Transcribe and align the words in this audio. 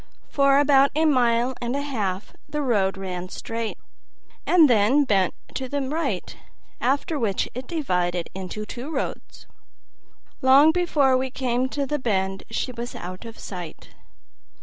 For 0.31 0.57
about 0.57 0.89
a 0.95 1.05
mile 1.05 1.53
and 1.61 1.75
a 1.75 1.83
half 1.83 2.33
the 2.49 2.63
road 2.63 2.97
ran 2.97 3.29
straight, 3.29 3.77
and 4.47 4.67
then 4.67 5.03
bent 5.03 5.35
to 5.53 5.69
the 5.69 5.79
right, 5.79 6.35
after 6.79 7.19
which 7.19 7.47
it 7.53 7.67
divided 7.67 8.27
into 8.33 8.65
two 8.65 8.89
roads. 8.89 9.45
Long 10.41 10.71
before 10.71 11.15
we 11.17 11.29
came 11.29 11.69
to 11.69 11.85
the 11.85 11.99
bend 11.99 12.45
she 12.49 12.71
was 12.71 12.95
out 12.95 13.25
of 13.25 13.37
sight. 13.37 13.89